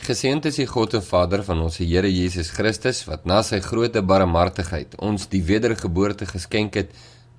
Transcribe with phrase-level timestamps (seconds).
[0.00, 4.00] Geseënd is die God en Vader van ons Here Jesus Christus wat na sy groote
[4.00, 6.94] barmhartigheid ons die wedergeboorte geskenk het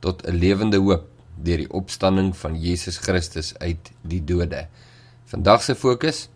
[0.05, 1.07] tot 'n lewende hoop
[1.41, 4.67] deur die opstanding van Jesus Christus uit die dode.
[5.25, 6.29] Vandag se fokus: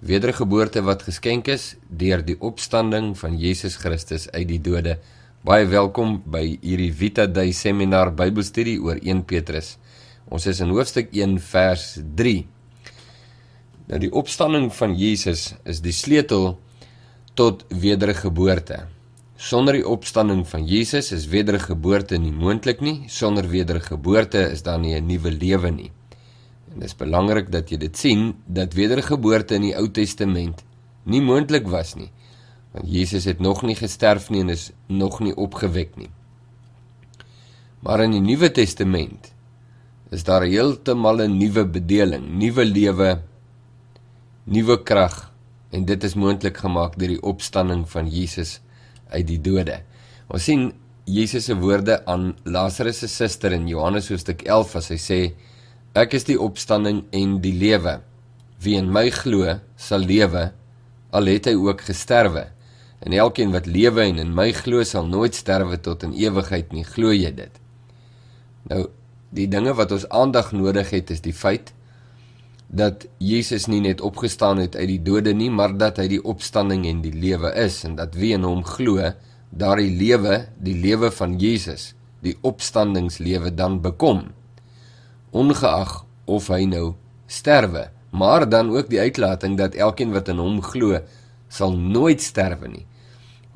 [0.00, 4.98] wedergeboorte wat geskenk is deur die opstanding van Jesus Christus uit die dode.
[5.44, 9.78] Baie welkom by hierdie Vita Day seminar Bybelstudie oor 1 Petrus.
[10.28, 12.59] Ons is in hoofstuk 1 vers 3.
[13.90, 16.52] Nou die opstanding van Jesus is die sleutel
[17.34, 18.84] tot wedergeboorte.
[19.34, 23.08] Sonder die opstanding van Jesus is wedergeboorte nie moontlik nie.
[23.10, 25.90] Sonder wedergeboorte is daar nie 'n nuwe lewe nie.
[26.70, 30.62] En dit is belangrik dat jy dit sien dat wedergeboorte in die Ou Testament
[31.04, 32.10] nie moontlik was nie.
[32.72, 36.10] Want Jesus het nog nie gesterf nie en is nog nie opgewek nie.
[37.80, 39.32] Maar in die Nuwe Testament
[40.10, 43.29] is daar heeltemal 'n nuwe bedeling, nuwe lewe
[44.50, 45.28] nuwe krag
[45.70, 48.58] en dit is moontlik gemaak deur die opstanding van Jesus
[49.14, 49.78] uit die dode.
[50.30, 50.70] Ons sien
[51.10, 55.20] Jesus se woorde aan Lazarus se suster in Johannes hoofstuk 11 as hy sê
[55.98, 57.98] ek is die opstanding en die lewe.
[58.60, 60.50] Wie in my glo, sal lewe
[61.10, 62.46] al het hy ook gesterwe.
[63.00, 66.84] En elkeen wat lewe en in my glo sal nooit sterwe tot in ewigheid nie.
[66.86, 67.60] Glo jy dit?
[68.70, 68.84] Nou,
[69.34, 71.72] die dinge wat ons aandag nodig het is die feit
[72.70, 76.84] dat Jesus nie net opgestaan het uit die dode nie, maar dat hy die opstanding
[76.86, 79.10] en die lewe is en dat wie in hom glo,
[79.50, 81.90] daardie lewe, die lewe van Jesus,
[82.22, 84.28] die opstandingslewe dan bekom.
[85.34, 86.92] Ongeag of hy nou
[87.26, 91.02] sterwe, maar dan ook die uitlating dat elkeen wat in hom glo,
[91.50, 92.86] sal nooit sterwe nie.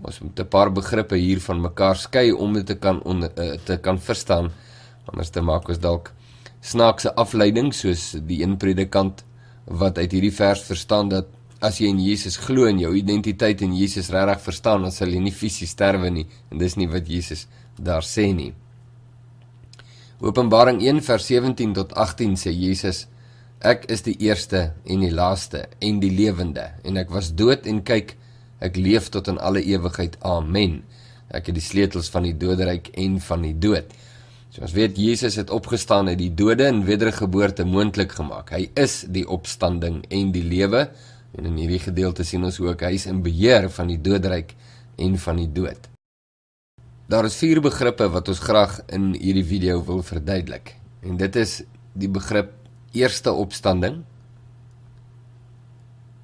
[0.02, 3.54] Ons moet 'n paar begrippe hier van mekaar skei om dit te kan onder, uh,
[3.64, 4.50] te kan verstaan.
[5.06, 6.12] Anders te maak ons dalk
[6.64, 9.24] snaakse afleiding soos die een predikant
[9.68, 11.28] wat uit hierdie vers verstaan dat
[11.64, 15.20] as jy in Jesus glo en jou identiteit in Jesus regtig verstaan dan sal jy
[15.22, 18.52] nie fisies sterwe nie en dis nie wat Jesus daar sê nie.
[20.24, 23.06] Openbaring 1 vers 17 tot 18 sê Jesus
[23.64, 27.82] ek is die eerste en die laaste en die lewende en ek was dood en
[27.84, 28.16] kyk
[28.64, 30.16] ek leef tot in alle ewigheid.
[30.24, 30.82] Amen.
[31.28, 33.92] Ek het die sleutels van die doderyk en van die dood.
[34.54, 38.52] So ons weet Jesus het opgestaan uit die dode en wedergeboorte moontlik gemaak.
[38.54, 40.84] Hy is die opstanding en die lewe
[41.34, 44.52] en in hierdie gedeelte sien ons ook hy is in beheer van die doodryk
[45.02, 45.88] en van die dood.
[47.10, 50.76] Daar is vier begrippe wat ons graag in hierdie video wil verduidelik.
[51.02, 51.56] En dit is
[51.98, 52.54] die begrip
[52.94, 54.04] eerste opstanding,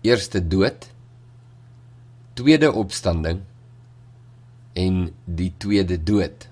[0.06, 0.86] eerste dood,
[2.38, 3.42] tweede opstanding
[4.78, 6.49] en die tweede dood.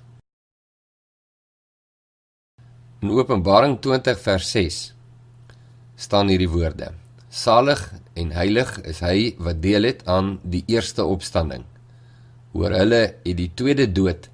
[2.99, 4.77] In Openbaring 20 vers 6
[6.03, 6.89] staan hierdie woorde:
[7.31, 7.79] Salig
[8.19, 11.63] en heilig is hy wat deel het aan die eerste opstanding.
[12.59, 14.27] Oor hulle het die tweede dood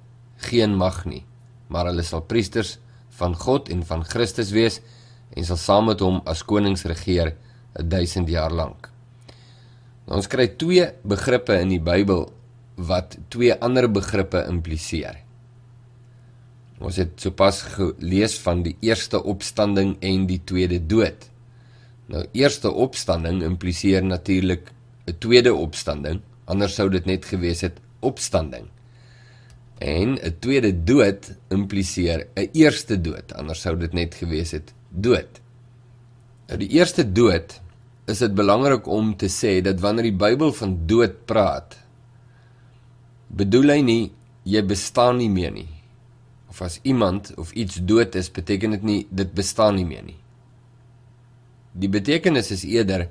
[0.47, 1.21] geen mag nie,
[1.69, 2.79] maar hulle sal priesters
[3.19, 4.79] van God en van Christus wees
[5.37, 7.35] en sal saam met hom as konings regeer
[7.77, 8.89] 1000 jaar lank.
[10.09, 12.31] Nou ons kry twee begrippe in die Bybel
[12.81, 15.21] wat twee ander begrippe impliseer.
[16.83, 21.29] Ons het sopas gelees van die eerste opstanding en die tweede dood.
[22.11, 24.71] Nou eerste opstanding impliseer natuurlik
[25.07, 28.67] 'n tweede opstanding, anders sou dit net gewees het opstanding.
[29.79, 35.41] En 'n tweede dood impliseer 'n eerste dood, anders sou dit net gewees het dood.
[36.47, 37.61] Nou die eerste dood
[38.05, 41.77] is dit belangrik om te sê dat wanneer die Bybel van dood praat,
[43.27, 44.11] bedoel hy nie
[44.43, 45.74] jy bestaan nie meer nie
[46.55, 50.19] of as iemand of iets dood is, beteken dit nie dit bestaan nie meer nie.
[51.75, 53.09] Die betekenis is eerder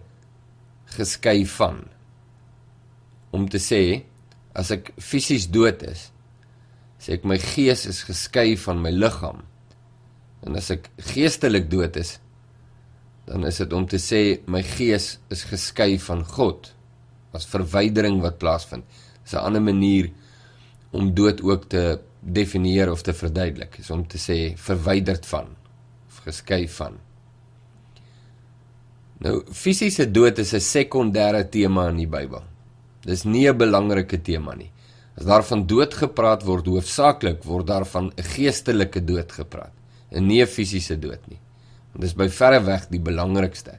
[0.96, 1.82] geskei van
[3.36, 3.82] om te sê
[4.56, 6.06] as ek fisies dood is,
[6.96, 9.42] sê ek my gees is geskei van my liggaam.
[10.48, 12.14] En as ek geestelik dood is,
[13.28, 16.70] dan is dit om te sê my gees is geskei van God
[17.36, 18.88] as verwydering wat plaasvind.
[19.20, 20.08] Dis 'n ander manier
[20.92, 25.50] om dood ook te definieer of te verduidelik is om te sê verwyderd van
[26.08, 26.96] of geskei van.
[29.24, 32.42] Nou fisiese dood is 'n sekondêre tema in die Bybel.
[33.04, 34.70] Dis nie 'n belangrike tema nie.
[35.16, 39.72] As daar van dood gepraat word, hoofsaaklik word daar van 'n geestelike dood gepraat,
[40.10, 41.40] en nie 'n fisiese dood nie.
[41.94, 43.78] En dis by verre weg die belangrikste.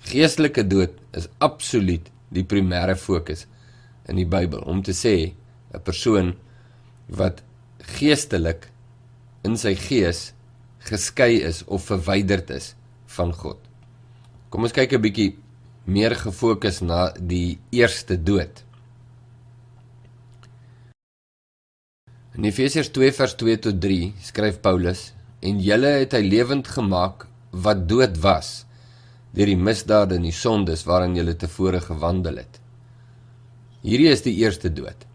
[0.00, 3.46] Geestelike dood is absoluut die primêre fokus
[4.08, 5.34] in die Bybel om te sê
[5.74, 6.34] 'n persoon
[7.08, 7.42] wat
[7.82, 8.68] geestelik
[9.46, 10.32] in sy gees
[10.86, 12.72] geskei is of verwyderd is
[13.16, 13.58] van God.
[14.50, 15.36] Kom ons kyk 'n bietjie
[15.86, 18.62] meer gefokus na die eerste dood.
[22.36, 27.26] In Efesiërs 2 vers 2 tot 3 skryf Paulus: "En julle het hy lewend gemaak
[27.50, 28.64] wat dood was
[29.34, 32.60] deur die misdade en die sondes waarin julle tevore gewandel het."
[33.82, 35.11] Hierdie is die eerste dood.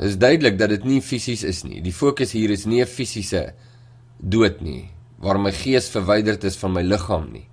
[0.00, 1.82] Dit is duidelik dat dit nie fisies is nie.
[1.84, 3.52] Die fokus hier is nie 'n fisiese
[4.16, 4.88] dood nie,
[5.18, 7.44] waar my gees verwyderd is van my liggaam nie.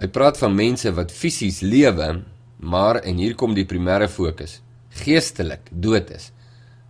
[0.00, 2.24] Hy praat van mense wat fisies lewe,
[2.58, 4.60] maar en hier kom die primêre fokus,
[4.90, 6.32] geestelik dood is.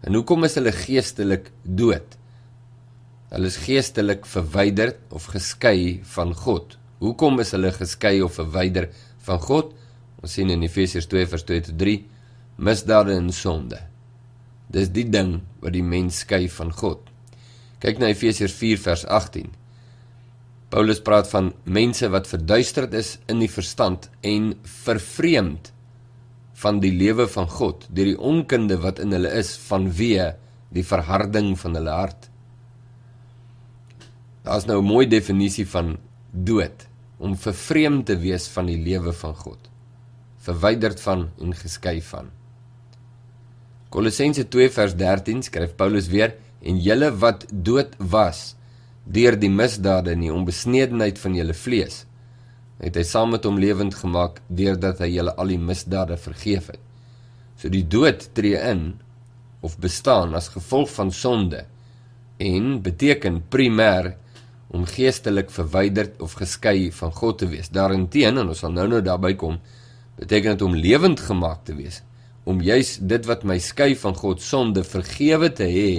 [0.02, 2.16] En hoekom is hulle geestelik dood?
[3.30, 6.78] Hulle is geestelik verwyderd of geskei van God.
[6.98, 8.88] Hoekom is hulle geskei of verwyder
[9.18, 9.74] van God?
[10.22, 12.04] Ons sien in Efesiërs 2 vers 2 tot 3
[12.56, 13.95] misdade en sonde.
[14.72, 17.00] Dis die ding wat die mens skei van God.
[17.82, 19.50] Kyk na Efesiërs 4 vers 18.
[20.72, 24.54] Paulus praat van mense wat verduisterd is in die verstand en
[24.84, 25.70] vervreemd
[26.56, 30.32] van die lewe van God deur die onkunde wat in hulle is vanweë
[30.74, 32.28] die verharding van hulle hart.
[34.46, 35.98] Daar's nou 'n mooi definisie van
[36.32, 36.88] dood
[37.18, 39.70] om vervreemd te wees van die lewe van God.
[40.38, 42.30] Verwyderd van en geskei van.
[43.90, 46.34] Kolossense 2 vers 13 skryf Paulus weer
[46.66, 48.56] en julle wat dood was
[49.06, 52.02] deur die misdade en die onbesnedenheid van julle vlees
[52.82, 56.82] het hy saam met hom lewend gemaak deurdat hy julle al die misdade vergeef het.
[57.56, 58.98] So die dood tree in
[59.64, 61.64] of bestaan as gevolg van sonde
[62.42, 64.12] en beteken primêr
[64.76, 67.70] om geestelik verwyderd of geskei van God te wees.
[67.72, 69.56] Daarenteen en ons sal nou-nou daarby kom,
[70.18, 72.02] beteken dit om lewend gemaak te wees,
[72.46, 75.90] om juis dit wat my skei van God sonde vergewe te hê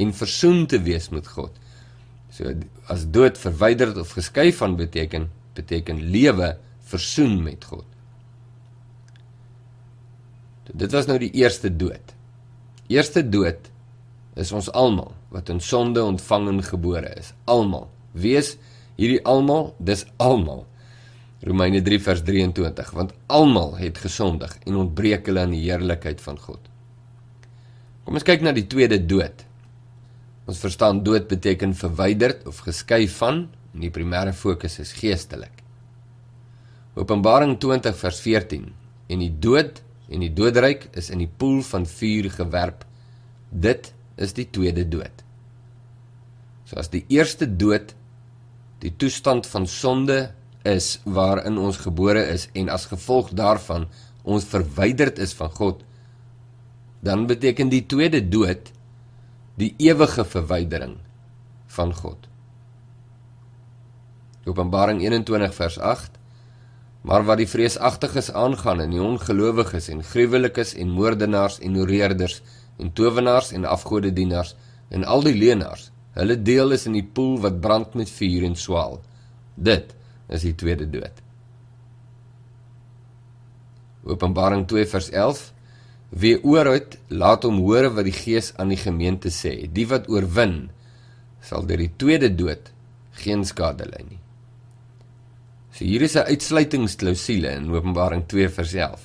[0.00, 1.52] en versoen te wees met God.
[2.32, 2.52] So
[2.92, 6.54] as dood verwyderd of geskei van beteken beteken lewe
[6.88, 7.86] versoen met God.
[10.66, 12.12] So dit was nou die eerste dood.
[12.92, 13.70] Eerste dood
[14.36, 17.32] is ons almal wat in sonde ontvang en gebore is.
[17.44, 17.88] Almal.
[18.12, 18.54] Wees
[18.96, 20.64] hierdie almal, dis almal.
[21.44, 26.38] Romeine 3 vers 23 want almal het gesondig en ontbreek hulle aan die heerlikheid van
[26.40, 26.62] God.
[28.06, 29.44] Kom ons kyk na die tweede dood.
[30.46, 35.52] Ons verstaan dood beteken verwyderd of geskei van en die primêre fokus is geestelik.
[36.96, 38.70] Openbaring 20 vers 14
[39.12, 42.86] en die dood en die doodryk is in die poel van vuur gewerp.
[43.50, 45.24] Dit is die tweede dood.
[46.64, 47.92] So as die eerste dood
[48.80, 50.30] die toestand van sonde
[50.66, 53.86] is waarin ons gebore is en as gevolg daarvan
[54.26, 55.84] ons verwyderd is van God,
[57.00, 58.72] dan beteken die tweede dood
[59.56, 60.96] die ewige verwydering
[61.78, 62.26] van God.
[64.46, 66.16] Openbaring 21 vers 8
[67.06, 72.40] Maar wat die vreesagtiges aangaan en die ongelowiges en gruwelikes en moordenaars en horeerders
[72.82, 74.56] en towenaars en afgodedienaars
[74.90, 78.58] en al die leenaars, hulle deel is in die poel wat brand met vuur en
[78.58, 78.98] swaal.
[79.54, 79.94] Dit
[80.28, 81.22] is die tweede dood.
[84.06, 85.10] Openbaring 2 vers
[86.10, 89.66] Wie oor het, laat hom hoor wat die Gees aan die gemeente sê.
[89.66, 90.68] Die wat oorwin,
[91.42, 92.70] sal deur die tweede dood
[93.22, 94.20] geen skade ly nie.
[95.72, 99.02] So hier is 'n uitsluitingsklausule in Openbaring 2 vers 11.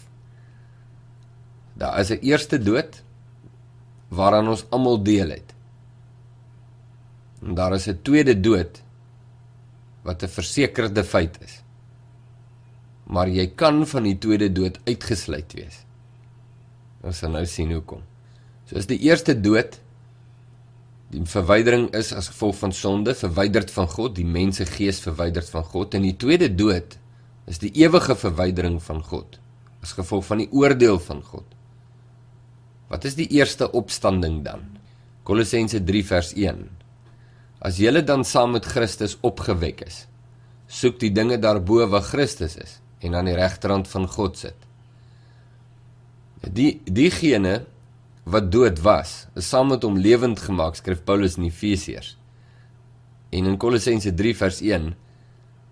[1.75, 3.04] Daar is 'n eerste dood
[4.10, 5.54] waaraan ons almal deel het.
[7.42, 8.82] En daar is 'n tweede dood
[10.03, 11.62] wat 'n versekerde feit is.
[13.05, 15.86] Maar jy kan van die tweede dood uitgesluit wees.
[17.01, 18.01] Ons sal nou sien hoekom.
[18.65, 19.79] So as die eerste dood
[21.12, 25.63] die verwydering is as gevolg van sonde, verwyderd van God, die mense gees verwyderd van
[25.63, 26.98] God en die tweede dood
[27.46, 29.39] is die ewige verwydering van God
[29.81, 31.46] as gevolg van die oordeel van God.
[32.91, 34.77] Wat is die eerste opstanding dan?
[35.24, 36.70] Kolossense 3 vers 1.
[37.62, 40.06] As julle dan saam met Christus opgewek is,
[40.72, 44.58] soek die dinge daarbo waar Christus is en aan die regterhand van God sit.
[46.41, 47.62] Die diegene
[48.25, 52.15] wat dood was, is saam met hom lewend gemaak, skryf Paulus in Efesiërs.
[53.32, 54.91] En in Kolossense 3 vers 1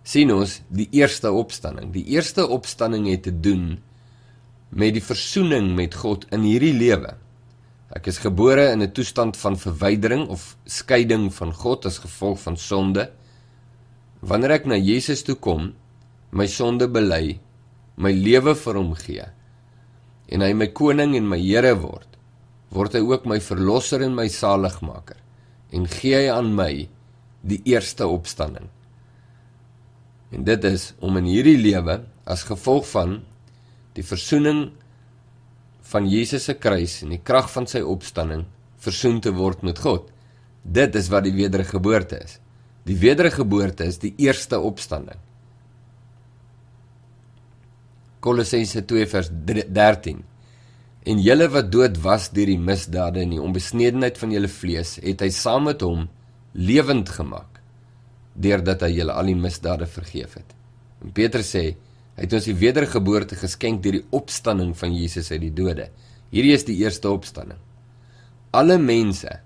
[0.10, 1.92] sien ons die eerste opstanding.
[1.94, 3.80] Die eerste opstanding het te doen
[4.70, 7.16] met die versoening met God in hierdie lewe.
[7.96, 12.58] Ek is gebore in 'n toestand van verwydering of skeiding van God as gevolg van
[12.58, 13.10] sonde.
[14.22, 15.74] Wanneer ek na Jesus toe kom,
[16.32, 17.40] my sonde bely,
[17.98, 19.26] my lewe vir hom gee,
[20.30, 22.18] en hy my koning en my Here word,
[22.70, 25.18] word hy ook my verlosser en my saligmaker
[25.72, 26.90] en gee hy aan my
[27.46, 28.70] die eerste opstanding.
[30.34, 33.20] En dit is om in hierdie lewe as gevolg van
[33.98, 34.70] die versoening
[35.90, 38.46] van Jesus se kruis en die krag van sy opstanding
[38.80, 40.12] versoen te word met God.
[40.64, 42.38] Dit is wat die wedergeboorte is.
[42.88, 45.20] Die wedergeboorte is die eerste opstanding.
[48.20, 50.24] Kolossense 2 vers 13.
[51.10, 55.24] En julle wat dood was deur die misdade en die onbesnedenheid van julle vlees, het
[55.24, 56.08] hy saam met hom
[56.54, 57.62] lewend gemaak
[58.40, 60.54] deurdat hy julle al die misdade vergeef het.
[61.04, 61.64] En Petrus sê
[62.20, 65.86] hy het ons die wedergeboorte geskenk deur die opstanding van Jesus uit die dode.
[66.34, 67.62] Hierdie is die eerste opstanding.
[68.52, 69.38] Alle mense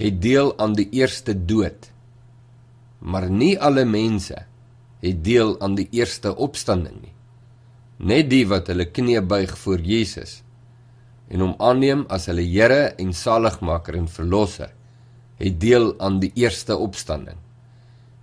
[0.00, 1.90] het deel aan die eerste dood.
[3.04, 4.46] Maar nie alle mense
[5.02, 7.14] het deel aan die eerste opstanding nie.
[8.00, 10.40] Net die wat hulle knie buig voor Jesus
[11.28, 14.72] en hom aanneem as hulle Here en saligmaker en verlosser,
[15.40, 17.38] het deel aan die eerste opstanding.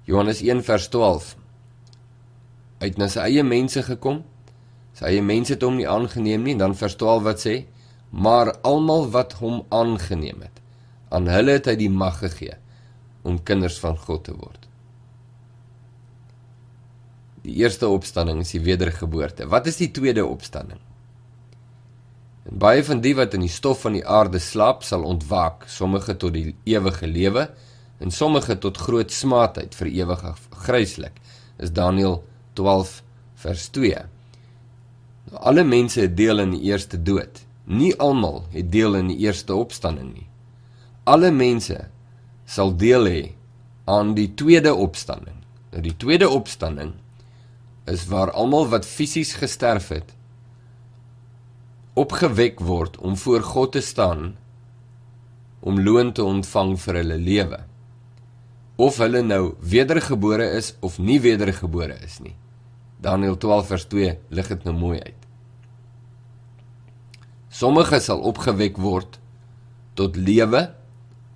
[0.10, 1.39] Johannes 1 vers 12.
[2.80, 4.22] Uit na sy eie mense gekom.
[4.96, 7.56] Sy eie mense het hom nie aangeneem nie, dan vers 12 wat sê:
[8.10, 10.62] "Maar almal wat hom aangeneem het,
[11.10, 12.56] aan hulle het hy die mag gegee
[13.24, 14.68] om kinders van God te word."
[17.44, 19.48] Die eerste opstanding is die wedergeboorte.
[19.48, 20.80] Wat is die tweede opstanding?
[22.50, 26.18] En baie van die wat in die stof van die aarde slaap, sal ontwaak, sommige
[26.18, 27.50] tot die ewige lewe
[28.00, 30.24] en sommige tot groot smaadheid vir ewig
[30.66, 31.20] gryslik.
[31.58, 32.24] Is Daniël
[32.60, 32.94] 12
[33.40, 34.04] vers 2.
[35.30, 37.44] Nou, alle mense het deel in die eerste dood.
[37.70, 40.28] Nie almal het deel in die eerste opstanding nie.
[41.08, 41.88] Alle mense
[42.50, 43.22] sal deel hê
[43.90, 45.38] aan die tweede opstanding.
[45.72, 46.96] Nou die tweede opstanding
[47.90, 50.16] is waar almal wat fisies gesterf het
[52.00, 54.36] opgewek word om voor God te staan
[55.60, 57.58] om loon te ontvang vir hulle lewe.
[58.80, 62.36] Of hulle nou wedergebore is of nie wedergebore is nie.
[63.00, 65.28] Daniël 12 vers 2 lig dit nou mooi uit.
[67.50, 69.20] Sommige sal opgewek word
[70.00, 70.68] tot lewe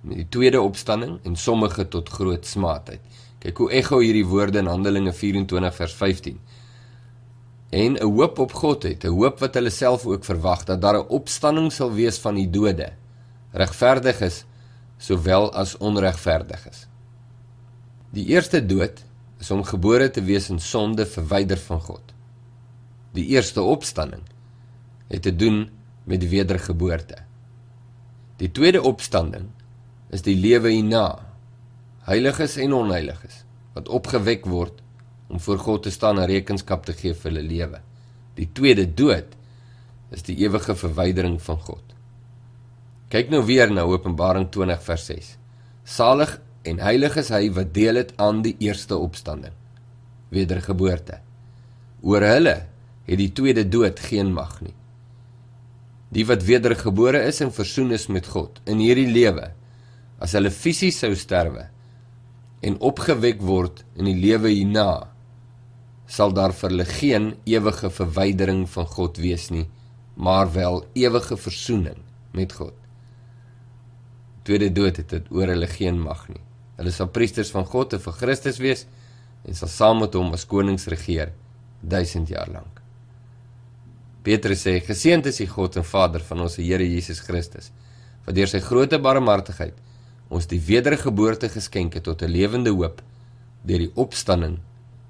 [0.04, 3.00] met die tweede opstanding en sommige tot groot smaadheid.
[3.40, 6.38] Kyk hoe ekho hierdie woorde in Handelinge 24 vers 15.
[7.74, 10.98] En 'n hoop op God het, 'n hoop wat hulle self ook verwag dat daar
[10.98, 12.92] 'n opstanding sal wees van die dode,
[13.52, 14.44] regverdiges
[14.98, 16.86] sowel as onregverdiges.
[18.10, 19.04] Die eerste dood
[19.40, 22.14] is om gebore te wees in sonde verwyder van God.
[23.14, 24.22] Die eerste opstanding
[25.08, 25.68] het te doen
[26.04, 27.20] met die wedergeboorte.
[28.40, 29.50] Die tweede opstanding
[30.14, 31.06] is die lewe hierna
[32.08, 33.42] heiliges en onheiliges
[33.74, 34.82] wat opgewek word
[35.32, 37.80] om voor God te staan en rekenskap te gee vir hulle lewe.
[38.38, 39.34] Die tweede dood
[40.14, 41.82] is die ewige verwydering van God.
[43.10, 45.30] Kyk nou weer na Openbaring 20 vers 6.
[45.86, 49.52] Salig en heilig is hy wat deel het aan die eerste opstanding,
[50.32, 51.20] wedergeboorte.
[52.04, 52.56] Oor hulle
[53.04, 54.74] het die tweede dood geen mag nie.
[56.14, 59.50] Die wat wedergebore is en versoen is met God in hierdie lewe,
[60.22, 61.66] as hulle fisies sou sterwe,
[62.64, 65.10] en opgewek word in die lewe hierna,
[66.08, 69.66] sal daar vir hulle geen ewige verwydering van God wees nie,
[70.14, 72.00] maar wel ewige versoening
[72.32, 72.74] met God.
[74.44, 76.42] Tweede dood het dit oor hulle geen mag nie.
[76.76, 78.86] Hulle sal priesters van God en vir Christus wees
[79.44, 81.32] en sal saam met hom as konings regeer
[81.82, 82.80] 1000 jaar lank.
[84.24, 87.70] Petrus sê: "Geseënd is die God en Vader van ons Here Jesus Christus,
[88.24, 89.74] wat deur sy groote barmhartigheid
[90.30, 93.02] ons die wedergeboorte geskenk het tot 'n lewende hoop
[93.64, 94.58] deur die opstanding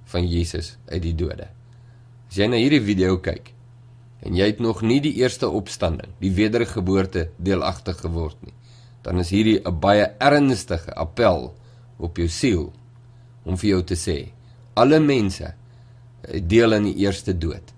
[0.04, 1.49] van Jesus uit die dode.
[2.28, 3.52] As jy na hierdie video kyk
[4.23, 8.54] en jy het nog nie die eerste opstanding, die wedergeboorte deelagtig geword nie,
[9.04, 11.52] dan is hierdie 'n baie ernstige appel
[11.99, 12.73] op jou siel
[13.44, 14.32] om vir jou te sê:
[14.75, 15.54] alle mense
[16.20, 17.73] het deel aan die eerste dood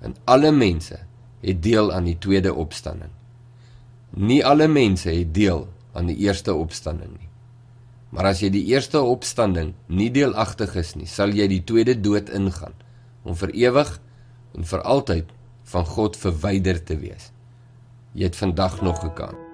[0.00, 0.98] en alle mense
[1.40, 3.10] het deel aan die tweede opstanding.
[4.10, 7.28] Nie alle mense het deel aan die eerste opstanding nie.
[8.10, 12.30] Maar as jy die eerste opstanding nie deelagtig is nie, sal jy die tweede dood
[12.30, 12.76] ingaan
[13.24, 13.96] om vir ewig
[14.54, 15.32] en vir altyd
[15.72, 17.32] van God verwyder te wees.
[18.14, 19.45] Jy het vandag nog gekaan.